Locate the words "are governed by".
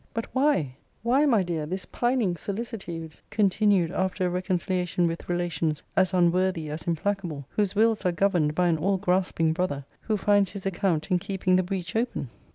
8.03-8.67